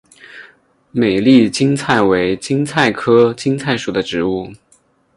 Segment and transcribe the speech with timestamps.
[0.89, 4.51] 美丽堇菜为堇菜科堇菜属的植物。